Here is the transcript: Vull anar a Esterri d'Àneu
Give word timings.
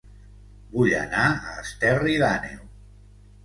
Vull 0.77 0.95
anar 1.03 1.27
a 1.35 1.53
Esterri 1.67 2.19
d'Àneu 2.25 2.69